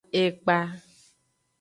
[0.23, 0.57] Ekpa.